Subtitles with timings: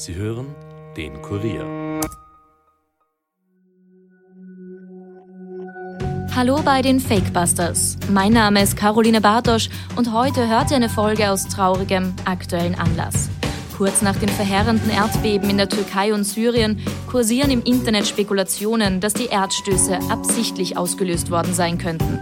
[0.00, 0.54] Sie hören
[0.96, 2.00] den Kurier.
[6.34, 7.98] Hallo bei den Fakebusters.
[8.10, 13.28] Mein Name ist Caroline Bartosch und heute hört ihr eine Folge aus traurigem aktuellen Anlass.
[13.76, 19.12] Kurz nach den verheerenden Erdbeben in der Türkei und Syrien kursieren im Internet Spekulationen, dass
[19.12, 22.20] die Erdstöße absichtlich ausgelöst worden sein könnten.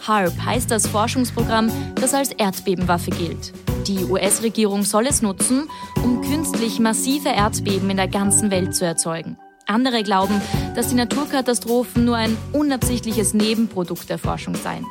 [0.00, 3.52] HARP heißt das Forschungsprogramm, das als Erdbebenwaffe gilt.
[3.86, 5.68] Die US-Regierung soll es nutzen,
[6.04, 9.38] um künstlich massive Erdbeben in der ganzen Welt zu erzeugen.
[9.66, 10.40] Andere glauben,
[10.76, 14.86] dass die Naturkatastrophen nur ein unabsichtliches Nebenprodukt der Forschung seien.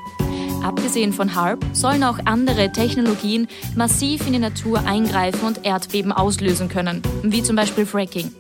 [0.62, 6.68] Abgesehen von HARP sollen auch andere Technologien massiv in die Natur eingreifen und Erdbeben auslösen
[6.68, 8.32] können, wie zum Beispiel Fracking.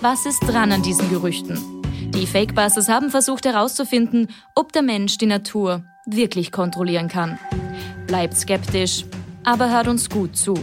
[0.00, 1.58] Was ist dran an diesen Gerüchten?
[2.14, 7.38] Die Fakebusters haben versucht herauszufinden, ob der Mensch die Natur wirklich kontrollieren kann.
[8.06, 9.04] Bleibt skeptisch,
[9.44, 10.54] aber hört uns gut zu.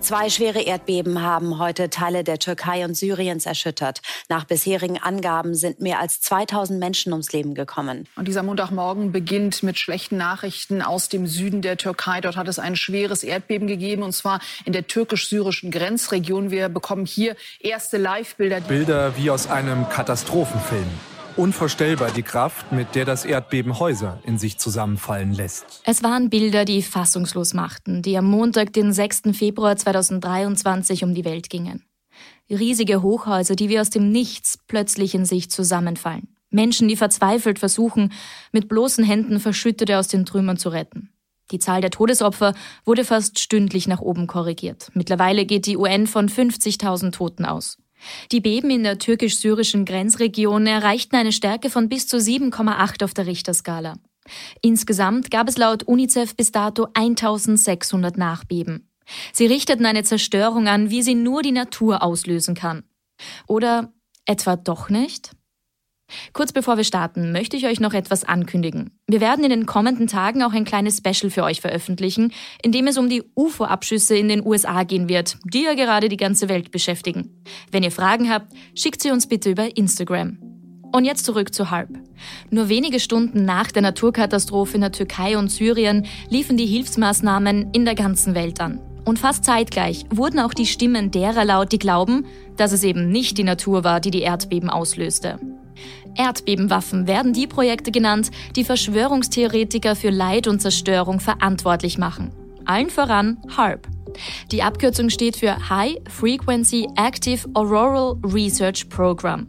[0.00, 4.00] Zwei schwere Erdbeben haben heute Teile der Türkei und Syriens erschüttert.
[4.30, 8.08] Nach bisherigen Angaben sind mehr als 2000 Menschen ums Leben gekommen.
[8.16, 12.22] Und dieser Montagmorgen beginnt mit schlechten Nachrichten aus dem Süden der Türkei.
[12.22, 16.50] Dort hat es ein schweres Erdbeben gegeben, und zwar in der türkisch-syrischen Grenzregion.
[16.50, 18.62] Wir bekommen hier erste Live-Bilder.
[18.62, 20.88] Bilder wie aus einem Katastrophenfilm.
[21.36, 25.82] Unvorstellbar die Kraft, mit der das Erdbeben Häuser in sich zusammenfallen lässt.
[25.84, 29.22] Es waren Bilder, die fassungslos machten, die am Montag, den 6.
[29.32, 31.84] Februar 2023 um die Welt gingen.
[32.50, 36.28] Riesige Hochhäuser, die wie aus dem Nichts plötzlich in sich zusammenfallen.
[36.50, 38.12] Menschen, die verzweifelt versuchen,
[38.50, 41.10] mit bloßen Händen Verschüttete aus den Trümmern zu retten.
[41.52, 44.90] Die Zahl der Todesopfer wurde fast stündlich nach oben korrigiert.
[44.94, 47.78] Mittlerweile geht die UN von 50.000 Toten aus.
[48.32, 53.26] Die Beben in der türkisch-syrischen Grenzregion erreichten eine Stärke von bis zu 7,8 auf der
[53.26, 53.94] Richterskala.
[54.62, 58.88] Insgesamt gab es laut UNICEF bis dato 1600 Nachbeben.
[59.32, 62.84] Sie richteten eine Zerstörung an, wie sie nur die Natur auslösen kann.
[63.46, 63.92] Oder
[64.24, 65.32] etwa doch nicht?
[66.32, 68.90] Kurz bevor wir starten, möchte ich euch noch etwas ankündigen.
[69.06, 72.32] Wir werden in den kommenden Tagen auch ein kleines Special für euch veröffentlichen,
[72.62, 76.16] in dem es um die UFO-Abschüsse in den USA gehen wird, die ja gerade die
[76.16, 77.42] ganze Welt beschäftigen.
[77.70, 80.38] Wenn ihr Fragen habt, schickt sie uns bitte über Instagram.
[80.92, 81.90] Und jetzt zurück zu HARP.
[82.50, 87.84] Nur wenige Stunden nach der Naturkatastrophe in der Türkei und Syrien liefen die Hilfsmaßnahmen in
[87.84, 88.80] der ganzen Welt an.
[89.04, 93.38] Und fast zeitgleich wurden auch die Stimmen derer laut, die glauben, dass es eben nicht
[93.38, 95.38] die Natur war, die die Erdbeben auslöste.
[96.16, 102.32] Erdbebenwaffen werden die Projekte genannt, die Verschwörungstheoretiker für Leid und Zerstörung verantwortlich machen.
[102.64, 103.88] Allen voran HARP.
[104.50, 109.46] Die Abkürzung steht für High Frequency Active Auroral Research Program.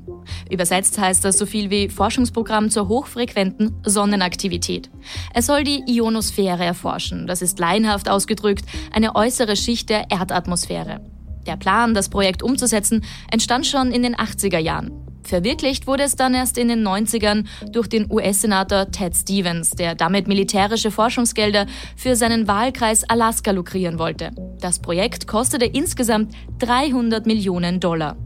[0.49, 4.89] Übersetzt heißt das so viel wie Forschungsprogramm zur hochfrequenten Sonnenaktivität.
[5.33, 7.27] Es soll die Ionosphäre erforschen.
[7.27, 11.01] Das ist laienhaft ausgedrückt eine äußere Schicht der Erdatmosphäre.
[11.47, 15.10] Der Plan, das Projekt umzusetzen, entstand schon in den 80er Jahren.
[15.23, 20.27] Verwirklicht wurde es dann erst in den 90ern durch den US-Senator Ted Stevens, der damit
[20.27, 21.65] militärische Forschungsgelder
[21.95, 24.31] für seinen Wahlkreis Alaska lukrieren wollte.
[24.59, 28.17] Das Projekt kostete insgesamt 300 Millionen Dollar.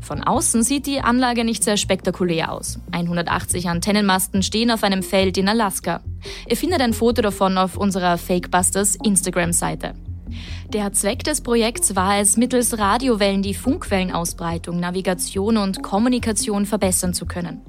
[0.00, 2.78] Von außen sieht die Anlage nicht sehr spektakulär aus.
[2.90, 6.02] 180 Antennenmasten stehen auf einem Feld in Alaska.
[6.48, 9.94] Ihr findet ein Foto davon auf unserer Fakebusters Instagram-Seite.
[10.72, 17.26] Der Zweck des Projekts war es, mittels Radiowellen die Funkwellenausbreitung, Navigation und Kommunikation verbessern zu
[17.26, 17.60] können.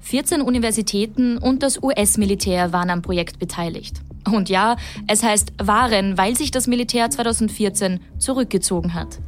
[0.00, 4.00] 14 Universitäten und das US-Militär waren am Projekt beteiligt.
[4.30, 9.18] Und ja, es heißt waren, weil sich das Militär 2014 zurückgezogen hat.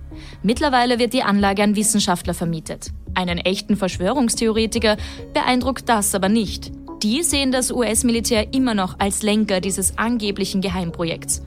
[0.42, 2.90] Mittlerweile wird die Anlage an Wissenschaftler vermietet.
[3.14, 4.96] Einen echten Verschwörungstheoretiker
[5.32, 6.72] beeindruckt das aber nicht.
[7.02, 11.42] Die sehen das US-Militär immer noch als Lenker dieses angeblichen Geheimprojekts.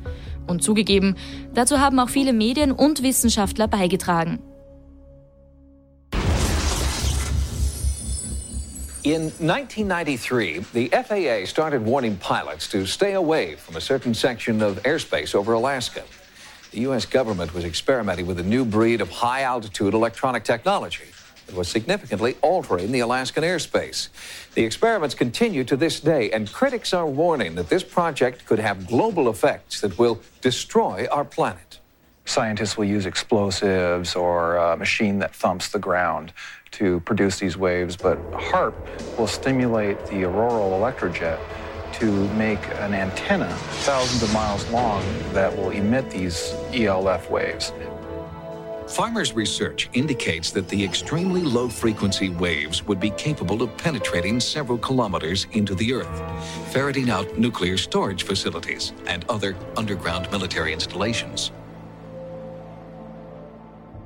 [0.47, 1.15] Und zugegeben,
[1.53, 4.39] dazu haben auch viele Medien und Wissenschaftler beigetragen.
[9.03, 14.83] In 1993, the FAA started warning pilots to stay away from a certain section of
[14.83, 16.03] airspace over Alaska.
[16.71, 17.05] The U.S.
[17.05, 21.05] government was experimenting with a new breed of high altitude electronic technology.
[21.53, 24.09] Was significantly altering the Alaskan airspace.
[24.53, 28.85] The experiments continue to this day, and critics are warning that this project could have
[28.85, 31.79] global effects that will destroy our planet.
[32.25, 36.33] Scientists will use explosives or a machine that thumps the ground
[36.71, 38.75] to produce these waves, but HARP
[39.17, 41.39] will stimulate the auroral electrojet
[41.93, 43.51] to make an antenna
[43.85, 45.01] thousands of miles long
[45.31, 47.71] that will emit these ELF waves.
[48.87, 54.77] Farmers' research indicates that the extremely low frequency waves would be capable of penetrating several
[54.77, 56.23] kilometers into the Earth,
[56.71, 61.51] ferreting out nuclear storage facilities and other underground military installations.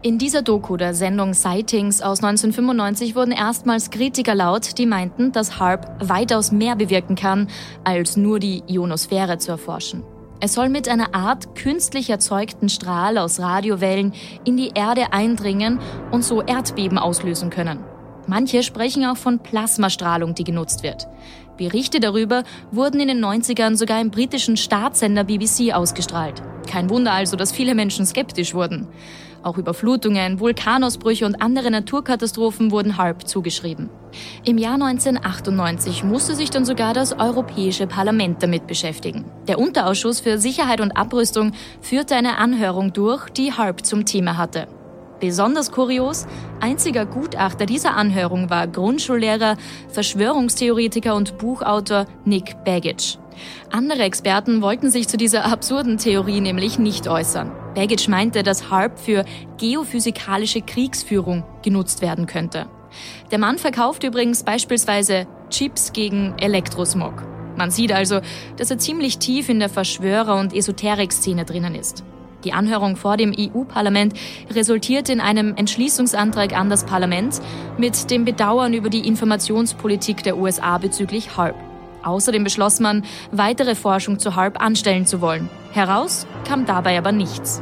[0.03, 5.59] In dieser Doku der Sendung Sightings aus 1995 wurden erstmals Kritiker laut, die meinten, dass
[5.59, 7.49] HARP weitaus mehr bewirken kann,
[7.83, 10.03] als nur die Ionosphäre zu erforschen.
[10.43, 14.11] Es soll mit einer Art künstlich erzeugten Strahl aus Radiowellen
[14.43, 15.79] in die Erde eindringen
[16.09, 17.83] und so Erdbeben auslösen können.
[18.25, 21.07] Manche sprechen auch von Plasmastrahlung, die genutzt wird.
[21.57, 26.41] Berichte darüber wurden in den 90ern sogar im britischen Staatssender BBC ausgestrahlt.
[26.67, 28.88] Kein Wunder also, dass viele Menschen skeptisch wurden.
[29.43, 33.89] Auch Überflutungen, Vulkanausbrüche und andere Naturkatastrophen wurden HARP zugeschrieben.
[34.43, 39.25] Im Jahr 1998 musste sich dann sogar das Europäische Parlament damit beschäftigen.
[39.47, 44.67] Der Unterausschuss für Sicherheit und Abrüstung führte eine Anhörung durch, die HARP zum Thema hatte.
[45.21, 46.25] Besonders kurios,
[46.59, 49.56] einziger Gutachter dieser Anhörung war Grundschullehrer,
[49.89, 53.19] Verschwörungstheoretiker und Buchautor Nick Baggage.
[53.71, 57.51] Andere Experten wollten sich zu dieser absurden Theorie nämlich nicht äußern.
[57.75, 59.23] Baggage meinte, dass HARP für
[59.59, 62.65] geophysikalische Kriegsführung genutzt werden könnte.
[63.29, 67.13] Der Mann verkauft übrigens beispielsweise Chips gegen Elektrosmog.
[67.57, 68.21] Man sieht also,
[68.57, 72.03] dass er ziemlich tief in der Verschwörer- und Esoterik-Szene drinnen ist.
[72.43, 74.13] Die Anhörung vor dem EU-Parlament
[74.49, 77.41] resultierte in einem Entschließungsantrag an das Parlament
[77.77, 81.55] mit dem Bedauern über die Informationspolitik der USA bezüglich HARP.
[82.03, 85.49] Außerdem beschloss man, weitere Forschung zu HARP anstellen zu wollen.
[85.71, 87.61] Heraus kam dabei aber nichts.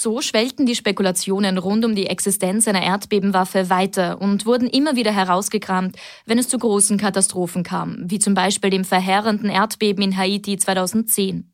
[0.00, 5.10] So schwellten die Spekulationen rund um die Existenz einer Erdbebenwaffe weiter und wurden immer wieder
[5.10, 10.56] herausgekramt, wenn es zu großen Katastrophen kam, wie zum Beispiel dem verheerenden Erdbeben in Haiti
[10.56, 11.52] 2010.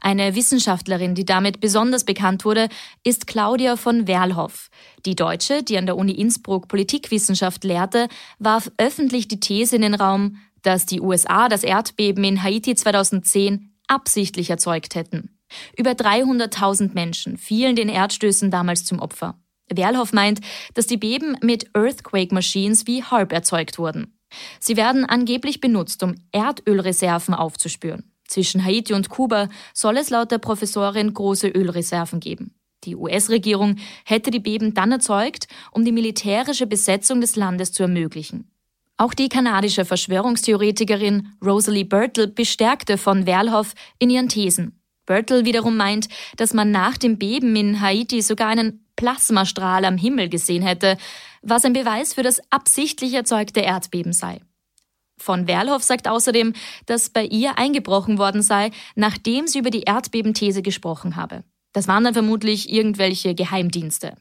[0.00, 2.68] Eine Wissenschaftlerin, die damit besonders bekannt wurde,
[3.04, 4.70] ist Claudia von Werlhoff.
[5.06, 8.08] Die Deutsche, die an der Uni Innsbruck Politikwissenschaft lehrte,
[8.40, 13.70] warf öffentlich die These in den Raum, dass die USA das Erdbeben in Haiti 2010
[13.86, 15.37] absichtlich erzeugt hätten.
[15.76, 19.38] Über 300.000 Menschen fielen den Erdstößen damals zum Opfer.
[19.70, 20.40] Werlhoff meint,
[20.74, 24.18] dass die Beben mit Earthquake Machines wie HARP erzeugt wurden.
[24.60, 28.12] Sie werden angeblich benutzt, um Erdölreserven aufzuspüren.
[28.26, 32.54] Zwischen Haiti und Kuba soll es laut der Professorin große Ölreserven geben.
[32.84, 38.50] Die US-Regierung hätte die Beben dann erzeugt, um die militärische Besetzung des Landes zu ermöglichen.
[38.98, 44.77] Auch die kanadische Verschwörungstheoretikerin Rosalie Birtle bestärkte von Werlhoff in ihren Thesen.
[45.08, 50.28] Birtle wiederum meint, dass man nach dem Beben in Haiti sogar einen Plasmastrahl am Himmel
[50.28, 50.98] gesehen hätte,
[51.42, 54.40] was ein Beweis für das absichtlich erzeugte Erdbeben sei.
[55.18, 56.52] Von Werlhoff sagt außerdem,
[56.86, 61.42] dass bei ihr eingebrochen worden sei, nachdem sie über die Erdbebenthese gesprochen habe.
[61.72, 64.14] Das waren dann vermutlich irgendwelche Geheimdienste.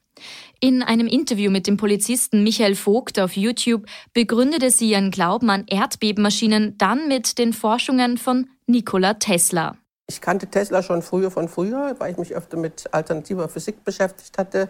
[0.59, 5.65] In einem Interview mit dem Polizisten Michael Vogt auf YouTube begründete sie ihren Glauben an
[5.67, 9.77] Erdbebenmaschinen dann mit den Forschungen von Nikola Tesla.
[10.09, 14.37] Ich kannte Tesla schon früher von früher, weil ich mich öfter mit alternativer Physik beschäftigt
[14.37, 14.69] hatte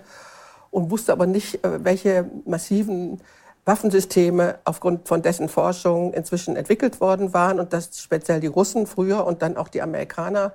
[0.71, 3.21] und wusste aber nicht, äh, welche massiven
[3.63, 9.27] Waffensysteme aufgrund von dessen Forschung inzwischen entwickelt worden waren und dass speziell die Russen früher
[9.27, 10.53] und dann auch die Amerikaner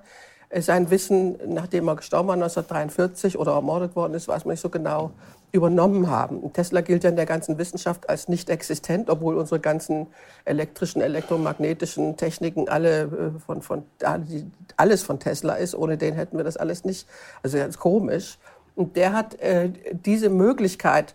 [0.48, 4.62] äh, sein Wissen, nachdem er gestorben war 1943 oder ermordet worden ist, weiß man nicht
[4.62, 5.12] so genau,
[5.52, 6.52] übernommen haben.
[6.54, 10.06] Tesla gilt ja in der ganzen Wissenschaft als nicht existent, obwohl unsere ganzen
[10.46, 13.84] elektrischen, elektromagnetischen Techniken alle äh, von, von,
[14.76, 15.74] alles von Tesla ist.
[15.74, 17.06] Ohne den hätten wir das alles nicht.
[17.42, 18.38] Also ganz komisch.
[18.74, 21.14] Und der hat äh, diese Möglichkeit,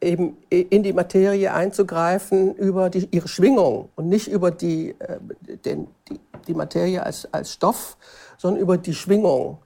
[0.00, 5.18] eben in die Materie einzugreifen über die, ihre Schwingung und nicht über die, äh,
[5.64, 7.96] den, die, die Materie als, als Stoff,
[8.36, 9.58] sondern über die Schwingung,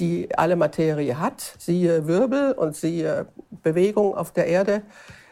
[0.00, 3.26] die alle Materie hat, siehe Wirbel und siehe
[3.62, 4.82] Bewegung auf der Erde.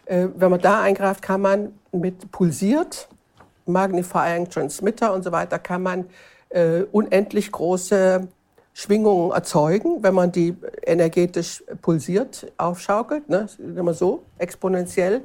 [0.05, 3.09] Äh, wenn man da eingreift, kann man mit pulsiert,
[3.67, 6.07] Magnifying Transmitter und so weiter, kann man
[6.51, 8.29] äh, unendlich große
[8.73, 10.57] Schwingungen erzeugen, wenn man die
[10.87, 15.23] energetisch pulsiert aufschaukelt, ne, immer so exponentiell.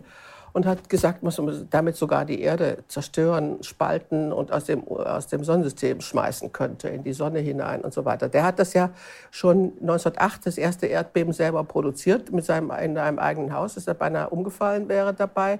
[0.53, 5.27] Und hat gesagt, man muss damit sogar die Erde zerstören, spalten und aus dem, aus
[5.27, 8.29] dem Sonnensystem schmeißen könnte, in die Sonne hinein und so weiter.
[8.29, 8.91] Der hat das ja
[9.31, 13.95] schon 1908, das erste Erdbeben selber produziert, mit seinem, in einem eigenen Haus, dass er
[13.95, 15.59] beinahe umgefallen wäre dabei.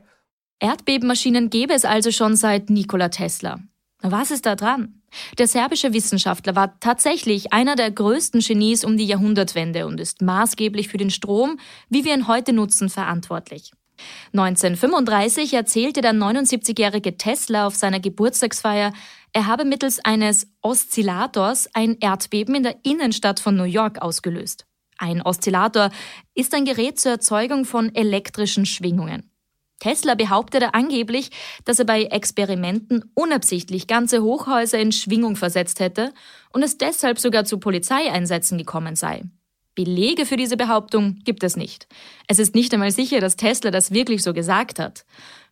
[0.60, 3.60] Erdbebenmaschinen gäbe es also schon seit Nikola Tesla.
[4.02, 5.02] Was ist da dran?
[5.38, 10.90] Der serbische Wissenschaftler war tatsächlich einer der größten Genies um die Jahrhundertwende und ist maßgeblich
[10.90, 11.60] für den Strom,
[11.90, 13.72] wie wir ihn heute nutzen, verantwortlich.
[14.34, 18.94] 1935 erzählte der 79-jährige Tesla auf seiner Geburtstagsfeier,
[19.34, 24.66] er habe mittels eines Oszillators ein Erdbeben in der Innenstadt von New York ausgelöst.
[24.98, 25.90] Ein Oszillator
[26.36, 29.30] ist ein Gerät zur Erzeugung von elektrischen Schwingungen.
[29.80, 31.30] Tesla behauptete angeblich,
[31.66, 36.14] dass er bei Experimenten unabsichtlich ganze Hochhäuser in Schwingung versetzt hätte
[36.52, 39.24] und es deshalb sogar zu Polizeieinsätzen gekommen sei.
[39.76, 41.88] Belege für diese Behauptung gibt es nicht.
[42.28, 45.06] Es ist nicht einmal sicher, dass Tesla das wirklich so gesagt hat.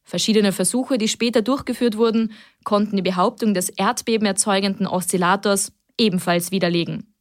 [0.03, 7.13] Verschiedene Versuche, die später durchgeführt wurden, konnten die Behauptung des erdbebenerzeugenden Oszillators ebenfalls widerlegen.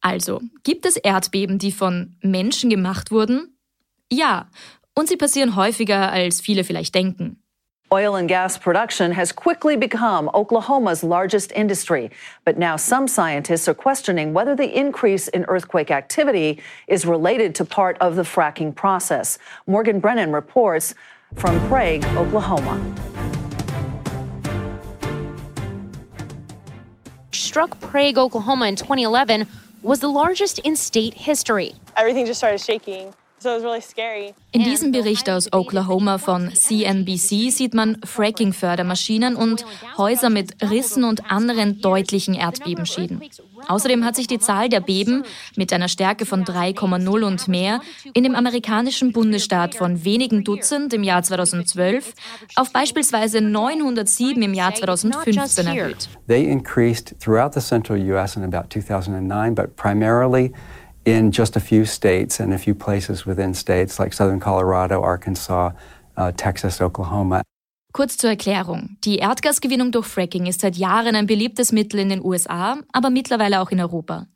[0.00, 3.56] Also, gibt es Erdbeben, die von Menschen gemacht wurden?
[4.12, 4.50] Ja,
[4.94, 7.42] und sie passieren häufiger, als viele vielleicht denken.
[7.92, 12.10] Oil and gas production has quickly become Oklahoma's largest industry.
[12.44, 17.64] But now some scientists are questioning whether the increase in earthquake activity is related to
[17.64, 19.38] part of the fracking process.
[19.68, 20.94] Morgan Brennan reports
[21.36, 22.76] from Prague, Oklahoma.
[27.30, 29.46] Struck Prague, Oklahoma in 2011
[29.82, 31.72] was the largest in state history.
[31.96, 33.14] Everything just started shaking.
[34.52, 39.66] In diesem Bericht aus Oklahoma von CNBC sieht man Fracking-Fördermaschinen und
[39.98, 43.20] Häuser mit Rissen und anderen deutlichen Erdbebenschäden.
[43.68, 45.24] Außerdem hat sich die Zahl der Beben
[45.54, 47.80] mit einer Stärke von 3,0 und mehr
[48.14, 52.14] in dem amerikanischen Bundesstaat von wenigen Dutzend im Jahr 2012
[52.54, 56.08] auf beispielsweise 907 im Jahr 2015 erhöht.
[56.26, 60.52] They increased throughout the central US in about 2009, but primarily
[61.06, 65.72] in just a few states and a few places within states like southern Colorado, Arkansas,
[66.18, 67.42] uh, Texas, Oklahoma.
[67.92, 68.98] Kurz zur Erklärung.
[69.04, 73.62] Die Erdgasgewinnung durch Fracking ist seit Jahren ein beliebtes Mittel in den USA, aber mittlerweile
[73.62, 74.26] auch in Europa.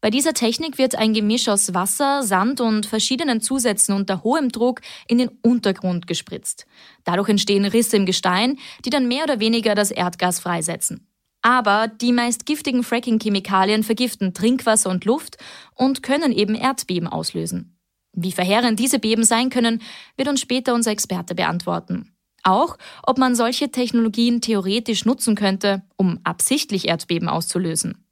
[0.00, 4.80] Bei dieser Technik wird ein Gemisch aus Wasser, Sand und verschiedenen Zusätzen unter hohem Druck
[5.06, 6.66] in den Untergrund gespritzt.
[7.04, 11.06] Dadurch entstehen Risse im Gestein, die dann mehr oder weniger das Erdgas freisetzen.
[11.46, 15.36] Aber die meist giftigen Fracking-Chemikalien vergiften Trinkwasser und Luft
[15.74, 17.78] und können eben Erdbeben auslösen.
[18.14, 19.82] Wie verheerend diese Beben sein können,
[20.16, 22.16] wird uns später unser Experte beantworten.
[22.44, 28.06] Auch, ob man solche Technologien theoretisch nutzen könnte, um absichtlich Erdbeben auszulösen.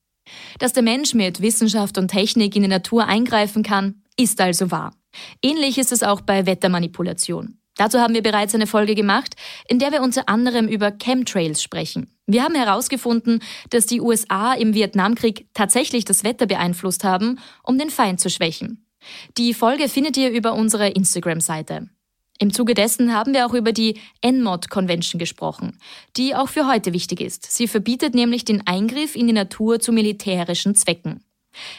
[0.59, 4.95] Dass der Mensch mit Wissenschaft und Technik in die Natur eingreifen kann, ist also wahr.
[5.41, 7.59] Ähnlich ist es auch bei Wettermanipulation.
[7.77, 9.37] Dazu haben wir bereits eine Folge gemacht,
[9.69, 12.12] in der wir unter anderem über Chemtrails sprechen.
[12.27, 17.91] Wir haben herausgefunden, dass die USA im Vietnamkrieg tatsächlich das Wetter beeinflusst haben, um den
[17.91, 18.87] Feind zu schwächen.
[19.37, 21.89] Die Folge findet ihr über unsere Instagram-Seite.
[22.39, 25.79] Im Zuge dessen haben wir auch über die NMOD Convention gesprochen,
[26.17, 27.51] die auch für heute wichtig ist.
[27.53, 31.23] Sie verbietet nämlich den Eingriff in die Natur zu militärischen Zwecken.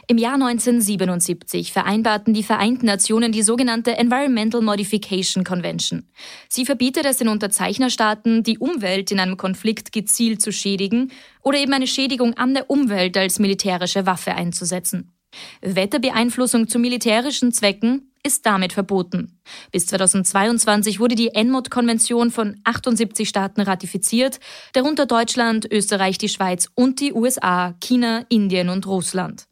[0.08, 6.08] Im Jahr 1977 vereinbarten die Vereinten Nationen die sogenannte Environmental Modification Convention.
[6.50, 11.12] Sie verbietet es den Unterzeichnerstaaten, die Umwelt in einem Konflikt gezielt zu schädigen
[11.42, 15.13] oder eben eine Schädigung an der Umwelt als militärische Waffe einzusetzen.
[15.62, 19.39] Wetterbeeinflussung zu militärischen Zwecken ist damit verboten.
[19.72, 24.39] Bis 2022 wurde die NMOD-Konvention von 78 Staaten ratifiziert,
[24.74, 29.46] darunter Deutschland, Österreich, die Schweiz und die USA, China, Indien und Russland.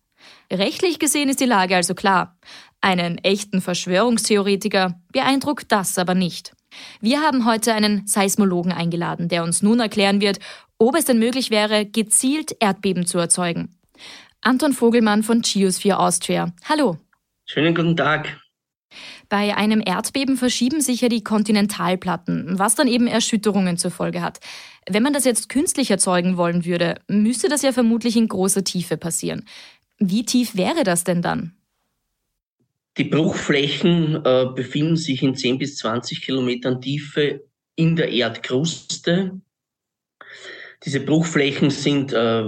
[0.51, 2.38] Rechtlich gesehen ist die Lage also klar.
[2.81, 6.53] Einen echten Verschwörungstheoretiker beeindruckt das aber nicht.
[7.00, 10.39] Wir haben heute einen Seismologen eingeladen, der uns nun erklären wird,
[10.77, 13.77] ob es denn möglich wäre, gezielt Erdbeben zu erzeugen.
[14.41, 16.51] Anton Vogelmann von Geosphere Austria.
[16.67, 16.98] Hallo.
[17.46, 18.38] Schönen guten Tag.
[19.29, 24.39] Bei einem Erdbeben verschieben sich ja die Kontinentalplatten, was dann eben Erschütterungen zur Folge hat.
[24.89, 28.98] Wenn man das jetzt künstlich erzeugen wollen würde, müsste das ja vermutlich in großer Tiefe
[28.98, 29.46] passieren.
[30.03, 31.53] Wie tief wäre das denn dann?
[32.98, 39.39] Die Bruchflächen äh, befinden sich in 10 bis 20 Kilometern Tiefe in der Erdkruste.
[40.84, 42.43] Diese Bruchflächen sind äh,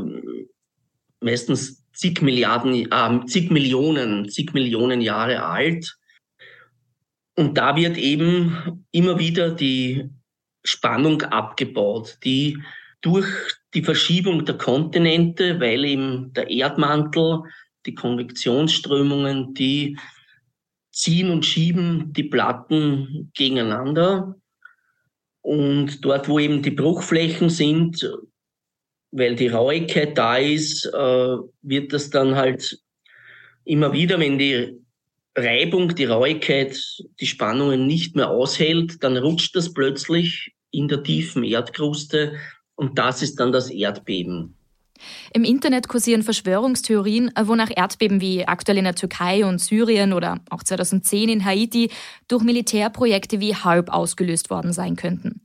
[1.22, 5.96] meistens zig Milliarden, äh, zig Millionen, zig Millionen Jahre alt.
[7.36, 10.10] Und da wird eben immer wieder die
[10.64, 12.58] Spannung abgebaut, die
[13.02, 13.28] durch
[13.74, 17.44] die Verschiebung der Kontinente, weil eben der Erdmantel,
[17.86, 19.98] die Konvektionsströmungen, die
[20.92, 24.36] ziehen und schieben die Platten gegeneinander.
[25.42, 28.10] Und dort, wo eben die Bruchflächen sind,
[29.12, 32.80] weil die Rauigkeit da ist, äh, wird das dann halt
[33.66, 34.80] immer wieder, wenn die
[35.36, 36.80] Reibung, die Rauigkeit,
[37.20, 42.34] die Spannungen nicht mehr aushält, dann rutscht das plötzlich in der tiefen Erdkruste
[42.76, 44.56] und das ist dann das Erdbeben.
[45.34, 50.64] Im Internet kursieren Verschwörungstheorien, wonach Erdbeben wie aktuell in der Türkei und Syrien oder auch
[50.64, 51.92] 2010 in Haiti
[52.28, 55.42] durch Militärprojekte wie HARP ausgelöst worden sein könnten.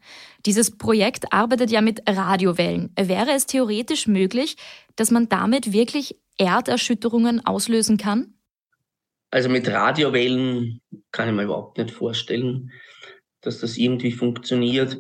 [0.47, 2.93] Dieses Projekt arbeitet ja mit Radiowellen.
[2.97, 4.57] Wäre es theoretisch möglich,
[4.97, 8.35] dass man damit wirklich Erderschütterungen auslösen kann?
[9.31, 10.81] Also mit Radiowellen
[11.11, 12.71] kann ich mir überhaupt nicht vorstellen.
[13.41, 14.99] dass das irgendwie funktioniert.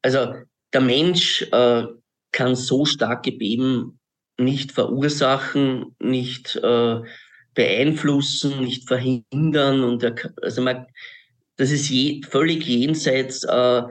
[0.00, 0.34] Also
[0.72, 1.84] der Mensch äh,
[2.32, 3.98] kann so starke Beben
[4.38, 7.00] nicht verursachen, nicht äh,
[7.54, 9.82] beeinflussen, nicht verhindern.
[9.82, 10.86] Und er, also man,
[11.56, 13.82] das ist je, völlig jenseits äh,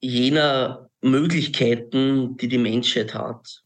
[0.00, 3.62] jener Möglichkeiten, die die Menschheit hat.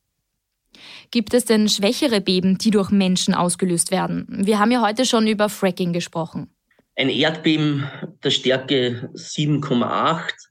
[1.11, 4.27] Gibt es denn schwächere Beben, die durch Menschen ausgelöst werden?
[4.29, 6.51] Wir haben ja heute schon über Fracking gesprochen.
[6.97, 7.89] Ein Erdbeben
[8.23, 10.48] der Stärke 7,8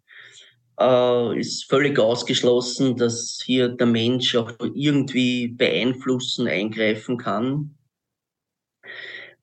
[0.79, 7.75] äh, ist völlig ausgeschlossen, dass hier der Mensch auch irgendwie beeinflussen, eingreifen kann.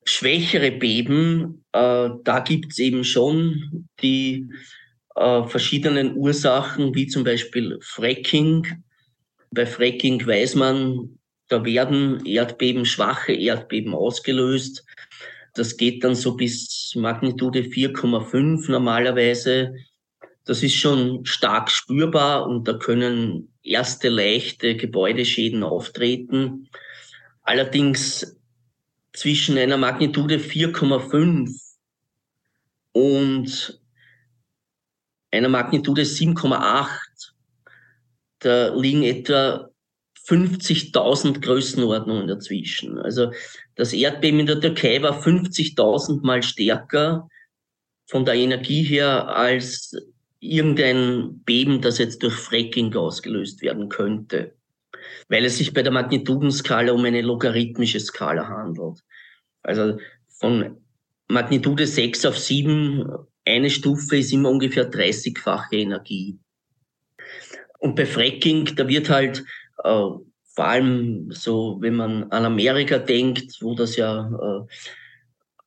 [0.04, 4.48] Schwächere Beben, äh, da gibt es eben schon die
[5.16, 8.66] äh, verschiedenen Ursachen, wie zum Beispiel Fracking.
[9.50, 14.84] Bei Fracking weiß man, da werden Erdbeben, schwache Erdbeben ausgelöst.
[15.54, 19.74] Das geht dann so bis Magnitude 4,5 normalerweise.
[20.44, 26.68] Das ist schon stark spürbar und da können erste leichte Gebäudeschäden auftreten.
[27.42, 28.36] Allerdings
[29.12, 31.58] zwischen einer Magnitude 4,5
[32.92, 33.80] und
[35.30, 36.88] einer Magnitude 7,8,
[38.40, 39.70] da liegen etwa
[40.26, 42.98] 50.000 Größenordnungen dazwischen.
[42.98, 43.32] Also
[43.74, 47.28] das Erdbeben in der Türkei war 50.000 mal stärker
[48.06, 49.94] von der Energie her als
[50.44, 54.54] irgendein Beben, das jetzt durch Fracking ausgelöst werden könnte,
[55.28, 59.00] weil es sich bei der Magnitudenskala um eine logarithmische Skala handelt.
[59.62, 59.98] Also
[60.28, 60.76] von
[61.28, 63.08] Magnitude 6 auf 7,
[63.46, 66.38] eine Stufe ist immer ungefähr 30-fache Energie.
[67.78, 69.44] Und bei Fracking, da wird halt
[69.82, 69.90] äh,
[70.54, 74.66] vor allem so, wenn man an Amerika denkt, wo das ja äh,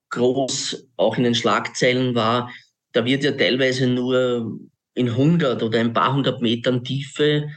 [0.09, 2.51] groß auch in den Schlagzeilen war,
[2.97, 4.59] da wird ja teilweise nur
[4.95, 7.47] in 100 oder ein paar hundert Metern Tiefe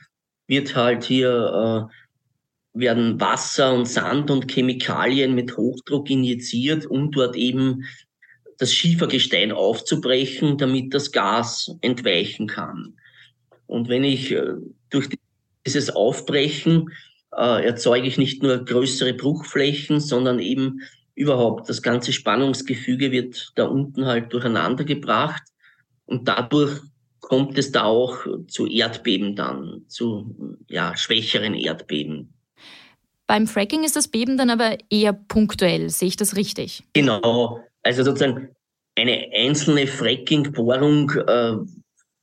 [0.47, 7.37] wird halt hier äh, werden Wasser und Sand und Chemikalien mit Hochdruck injiziert, um dort
[7.37, 7.85] eben
[8.59, 12.99] das Schiefergestein aufzubrechen, damit das Gas entweichen kann.
[13.67, 14.53] Und wenn ich äh,
[14.91, 15.09] durch
[15.65, 16.91] dieses Aufbrechen
[17.35, 20.83] äh, erzeuge ich nicht nur größere Bruchflächen, sondern eben
[21.21, 25.43] überhaupt das ganze Spannungsgefüge wird da unten halt durcheinander gebracht
[26.07, 26.81] und dadurch
[27.21, 32.33] kommt es da auch zu Erdbeben dann, zu ja, schwächeren Erdbeben.
[33.27, 36.83] Beim Fracking ist das Beben dann aber eher punktuell, sehe ich das richtig?
[36.95, 38.49] Genau, also sozusagen
[38.97, 41.57] eine einzelne Fracking-Bohrung, äh,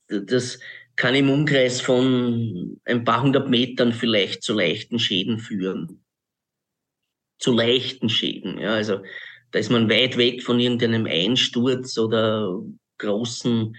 [0.07, 0.59] das
[0.95, 6.03] kann im Umkreis von ein paar hundert Metern vielleicht zu leichten Schäden führen.
[7.39, 8.99] Zu leichten Schäden, ja, also
[9.51, 12.61] da ist man weit weg von irgendeinem Einsturz oder
[12.97, 13.75] großen.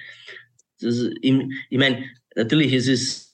[0.81, 1.35] Das, ich,
[1.68, 3.29] ich meine, natürlich ist es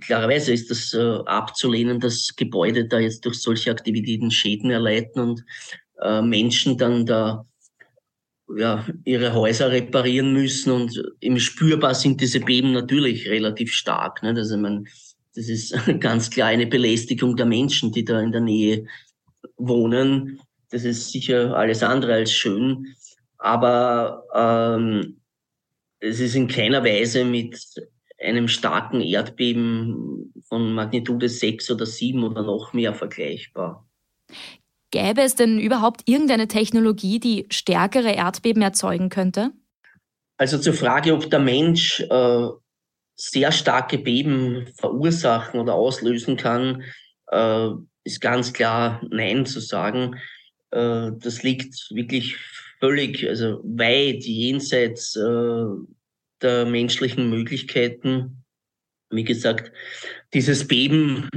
[0.00, 5.44] klarerweise ist das äh, abzulehnen, dass Gebäude da jetzt durch solche Aktivitäten Schäden erleiden und
[6.00, 7.46] äh, Menschen dann da
[8.56, 14.22] ja, ihre Häuser reparieren müssen und im spürbar sind diese Beben natürlich relativ stark.
[14.22, 14.30] Ne?
[14.30, 14.86] Also man,
[15.34, 18.86] das ist ganz klar eine Belästigung der Menschen, die da in der Nähe
[19.56, 20.40] wohnen.
[20.70, 22.94] Das ist sicher alles andere als schön.
[23.38, 25.20] Aber ähm,
[26.00, 27.58] es ist in keiner Weise mit
[28.20, 33.86] einem starken Erdbeben von Magnitude 6 oder 7 oder noch mehr vergleichbar.
[34.90, 39.50] Gäbe es denn überhaupt irgendeine Technologie, die stärkere Erdbeben erzeugen könnte?
[40.36, 42.48] Also zur Frage, ob der Mensch äh,
[43.30, 46.82] sehr starke Beben verursachen oder auslösen kann,
[47.30, 47.68] äh,
[48.02, 50.16] ist ganz klar Nein zu sagen.
[50.72, 52.36] Äh, das liegt wirklich
[52.80, 55.64] völlig, also weit jenseits äh,
[56.40, 58.44] der menschlichen Möglichkeiten.
[59.10, 59.70] Wie gesagt,
[60.34, 61.28] dieses Beben,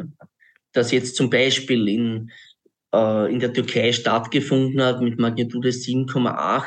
[0.71, 2.31] das jetzt zum Beispiel in
[2.95, 6.63] äh, in der Türkei stattgefunden hat mit Magnitude 7,8,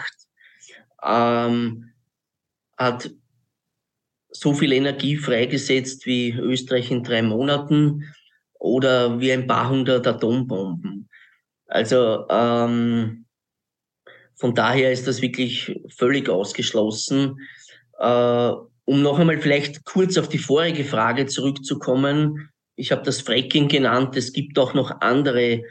[1.03, 1.93] ähm,
[2.77, 3.11] hat
[4.31, 8.05] so viel Energie freigesetzt wie Österreich in drei Monaten
[8.59, 11.09] oder wie ein paar hundert Atombomben.
[11.67, 13.25] Also ähm,
[14.37, 17.37] von daher ist das wirklich völlig ausgeschlossen.
[17.99, 18.53] Äh,
[18.85, 22.49] um noch einmal vielleicht kurz auf die vorige Frage zurückzukommen.
[22.75, 24.17] Ich habe das Fracking genannt.
[24.17, 25.63] Es gibt auch noch andere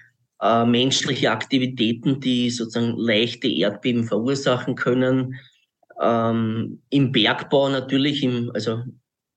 [0.41, 5.35] äh, menschliche Aktivitäten, die sozusagen leichte Erdbeben verursachen können.
[6.01, 8.83] Ähm, Im Bergbau natürlich, im, also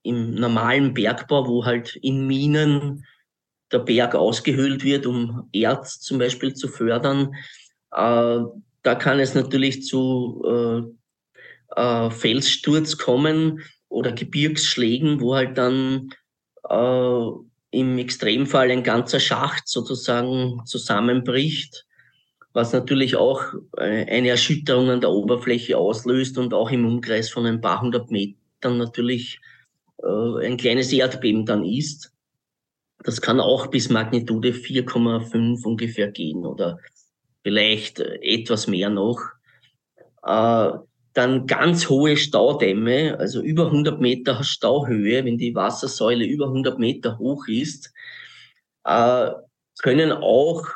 [0.03, 3.05] im normalen Bergbau, wo halt in Minen
[3.73, 7.35] der Berg ausgehöhlt wird, um Erz zum Beispiel zu fördern.
[7.93, 8.41] Äh,
[8.83, 16.11] da kann es natürlich zu äh, äh, Felssturz kommen oder Gebirgsschlägen, wo halt dann
[16.69, 17.27] äh,
[17.73, 21.87] im Extremfall ein ganzer Schacht sozusagen zusammenbricht,
[22.53, 23.43] was natürlich auch
[23.77, 28.11] äh, eine Erschütterung an der Oberfläche auslöst und auch im Umkreis von ein paar hundert
[28.11, 29.41] Metern natürlich
[30.03, 32.13] äh, ein kleines Erdbeben dann ist.
[33.03, 36.79] Das kann auch bis Magnitude 4,5 ungefähr gehen oder
[37.43, 39.21] vielleicht äh, etwas mehr noch.
[40.23, 47.19] Dann ganz hohe Staudämme, also über 100 Meter Stauhöhe, wenn die Wassersäule über 100 Meter
[47.19, 47.91] hoch ist,
[48.85, 50.67] können auch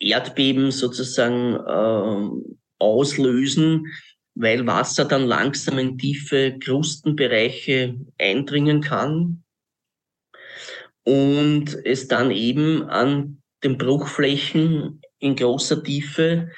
[0.00, 3.86] Erdbeben sozusagen äh, auslösen,
[4.34, 9.44] weil Wasser dann langsam in tiefe Krustenbereiche eindringen kann
[11.04, 16.50] und es dann eben an den Bruchflächen in großer Tiefe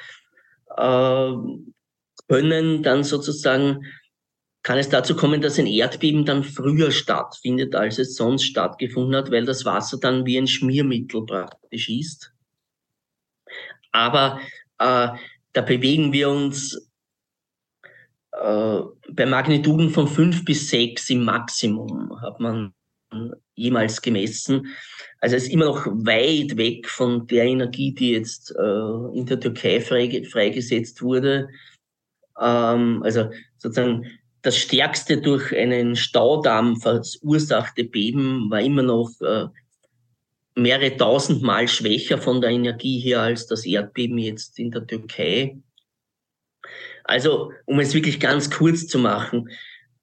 [0.76, 1.32] äh,
[2.28, 3.84] können dann sozusagen,
[4.62, 9.30] kann es dazu kommen, dass ein Erdbeben dann früher stattfindet, als es sonst stattgefunden hat,
[9.30, 12.32] weil das Wasser dann wie ein Schmiermittel praktisch ist.
[13.92, 14.40] Aber
[14.78, 15.08] äh,
[15.52, 16.90] da bewegen wir uns
[18.32, 22.74] äh, bei Magnituden von fünf bis sechs im Maximum, hat man
[23.54, 24.66] jemals gemessen.
[25.20, 29.38] Also es ist immer noch weit weg von der Energie, die jetzt äh, in der
[29.38, 31.48] Türkei freigesetzt wurde.
[32.40, 34.06] Ähm, also sozusagen
[34.42, 39.46] das stärkste durch einen Staudamm verursachte Beben war immer noch äh,
[40.54, 45.58] mehrere tausend Mal schwächer von der Energie her als das Erdbeben jetzt in der Türkei.
[47.04, 49.50] Also, um es wirklich ganz kurz zu machen,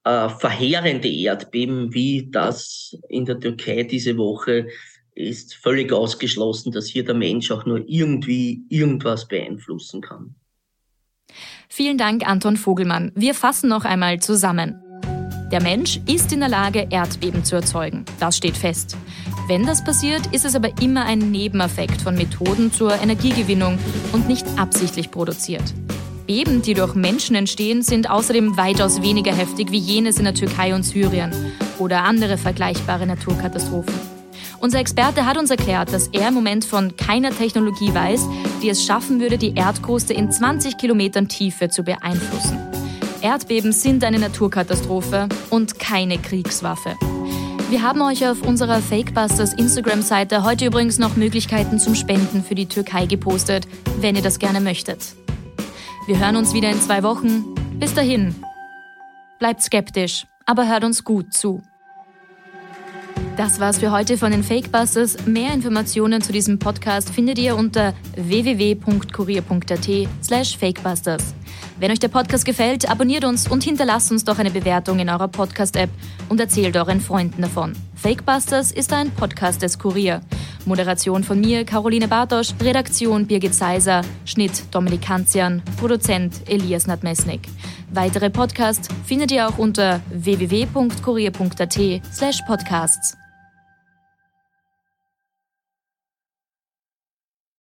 [0.04, 4.68] äh, verheerende Erdbeben wie das in der Türkei diese Woche
[5.16, 10.36] ist völlig ausgeschlossen, dass hier der Mensch auch nur irgendwie irgendwas beeinflussen kann.
[11.68, 13.12] Vielen Dank, Anton Vogelmann.
[13.16, 14.82] Wir fassen noch einmal zusammen.
[15.52, 18.06] Der Mensch ist in der Lage, Erdbeben zu erzeugen.
[18.20, 18.96] Das steht fest.
[19.50, 23.80] Wenn das passiert, ist es aber immer ein Nebeneffekt von Methoden zur Energiegewinnung
[24.12, 25.64] und nicht absichtlich produziert.
[26.28, 30.76] Beben, die durch Menschen entstehen, sind außerdem weitaus weniger heftig wie jenes in der Türkei
[30.76, 31.34] und Syrien
[31.80, 33.96] oder andere vergleichbare Naturkatastrophen.
[34.60, 38.28] Unser Experte hat uns erklärt, dass er im Moment von keiner Technologie weiß,
[38.62, 42.60] die es schaffen würde, die Erdkruste in 20 Kilometern Tiefe zu beeinflussen.
[43.22, 46.96] Erdbeben sind eine Naturkatastrophe und keine Kriegswaffe.
[47.70, 52.66] Wir haben euch auf unserer Fakebusters Instagram-Seite heute übrigens noch Möglichkeiten zum Spenden für die
[52.66, 53.68] Türkei gepostet,
[54.00, 55.14] wenn ihr das gerne möchtet.
[56.08, 57.54] Wir hören uns wieder in zwei Wochen.
[57.76, 58.34] Bis dahin.
[59.38, 61.62] Bleibt skeptisch, aber hört uns gut zu.
[63.38, 65.28] Das war's für heute von den Fakebusters.
[65.28, 69.90] Mehr Informationen zu diesem Podcast findet ihr unter www.kurier.at
[70.24, 71.36] slash fakebusters.
[71.80, 75.28] Wenn euch der Podcast gefällt, abonniert uns und hinterlasst uns doch eine Bewertung in eurer
[75.28, 75.90] Podcast-App
[76.28, 77.74] und erzählt euren Freunden davon.
[77.96, 80.22] Fakebusters ist ein Podcast des Kurier.
[80.66, 87.48] Moderation von mir, Caroline Bartosch, Redaktion Birgit Seiser, Schnitt Dominik Kanzian, Produzent Elias Nadmesnik.
[87.92, 91.80] Weitere Podcasts findet ihr auch unter www.kurier.at
[92.14, 93.18] slash podcasts.